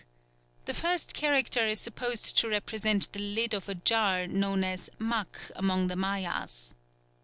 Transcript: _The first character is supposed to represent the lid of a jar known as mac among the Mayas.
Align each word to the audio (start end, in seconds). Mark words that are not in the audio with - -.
_The 0.65 0.73
first 0.73 1.13
character 1.13 1.63
is 1.67 1.79
supposed 1.79 2.35
to 2.39 2.49
represent 2.49 3.13
the 3.13 3.19
lid 3.19 3.53
of 3.53 3.69
a 3.69 3.75
jar 3.75 4.25
known 4.25 4.63
as 4.63 4.89
mac 4.97 5.37
among 5.55 5.89
the 5.89 5.95
Mayas. 5.95 6.73